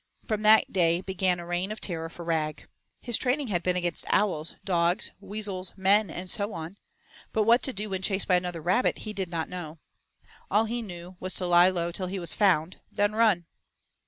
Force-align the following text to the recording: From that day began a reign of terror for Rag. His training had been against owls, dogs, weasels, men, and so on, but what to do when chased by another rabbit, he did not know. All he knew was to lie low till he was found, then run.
From 0.25 0.41
that 0.41 0.73
day 0.73 1.01
began 1.01 1.39
a 1.39 1.45
reign 1.45 1.71
of 1.71 1.79
terror 1.79 2.09
for 2.09 2.25
Rag. 2.25 2.67
His 3.03 3.17
training 3.17 3.49
had 3.49 3.61
been 3.61 3.75
against 3.75 4.03
owls, 4.09 4.55
dogs, 4.65 5.11
weasels, 5.19 5.75
men, 5.77 6.09
and 6.09 6.27
so 6.27 6.53
on, 6.55 6.79
but 7.31 7.43
what 7.43 7.61
to 7.61 7.71
do 7.71 7.87
when 7.91 8.01
chased 8.01 8.27
by 8.27 8.33
another 8.37 8.61
rabbit, 8.61 8.97
he 9.05 9.13
did 9.13 9.29
not 9.29 9.47
know. 9.47 9.77
All 10.49 10.65
he 10.65 10.81
knew 10.81 11.17
was 11.19 11.35
to 11.35 11.45
lie 11.45 11.69
low 11.69 11.91
till 11.91 12.07
he 12.07 12.17
was 12.17 12.33
found, 12.33 12.79
then 12.91 13.13
run. 13.13 13.45